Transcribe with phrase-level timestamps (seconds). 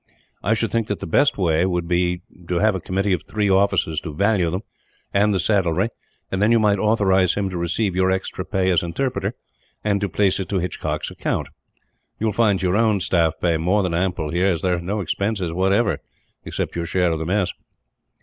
[0.41, 3.51] I should think that the best way would be to have a committee of three
[3.51, 4.61] officers to value them,
[5.13, 5.89] and the saddlery;
[6.31, 9.35] and then you might authorize him to receive your extra pay as interpreter,
[9.83, 11.49] and to place it to Hitchcock's account.
[12.17, 15.01] You will find your own staff pay more than ample, here; as there are no
[15.01, 15.99] expenses, whatever,
[16.45, 17.51] except your share of the mess."